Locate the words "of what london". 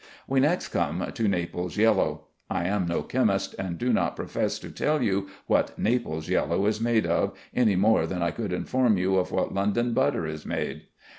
9.17-9.93